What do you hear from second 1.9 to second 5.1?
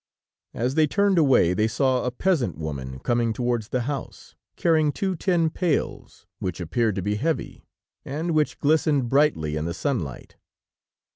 a peasant woman coming towards the house, carrying